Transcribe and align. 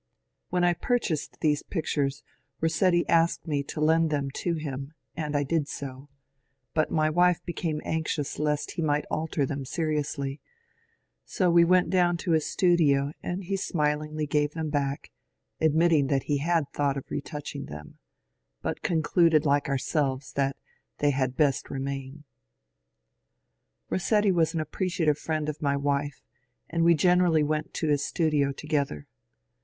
When 0.49 0.63
I 0.63 0.73
purchased 0.73 1.41
these 1.41 1.61
pictures 1.61 2.23
Rossetti 2.59 3.07
asked 3.07 3.45
me 3.45 3.61
to 3.65 3.79
lend 3.79 4.09
them 4.09 4.31
to 4.31 4.55
him 4.55 4.93
and 5.15 5.35
I 5.35 5.43
did 5.43 5.67
so; 5.67 6.09
but 6.73 6.89
my 6.89 7.07
wife 7.07 7.45
became 7.45 7.79
anxious 7.85 8.39
lest 8.39 8.71
he 8.71 8.81
might 8.81 9.05
alter 9.11 9.45
them 9.45 9.63
seriously; 9.63 10.41
so 11.23 11.51
we 11.51 11.63
went 11.63 11.91
down 11.91 12.17
to 12.17 12.31
his 12.31 12.47
studio 12.47 13.11
and 13.21 13.43
he 13.43 13.55
smilingly 13.55 14.25
gave 14.25 14.53
them 14.53 14.71
back, 14.71 15.11
admitting 15.59 16.07
that 16.07 16.23
he 16.23 16.39
had 16.39 16.67
thought 16.73 16.97
of 16.97 17.11
retouching 17.11 17.65
them, 17.67 17.99
but 18.63 18.81
concluded 18.81 19.45
like 19.45 19.69
ourselves 19.69 20.33
that 20.33 20.57
they 20.97 21.11
had 21.11 21.37
best 21.37 21.69
remain. 21.69 22.23
Rossetti 23.91 24.31
was 24.31 24.55
an 24.55 24.61
appreciative 24.61 25.19
friend 25.19 25.47
of 25.47 25.61
my 25.61 25.77
wife, 25.77 26.23
and 26.71 26.83
we 26.83 26.95
gen 26.95 27.19
erally 27.19 27.45
went 27.45 27.71
to 27.75 27.89
his 27.89 28.03
studio 28.03 28.51
together. 28.51 29.05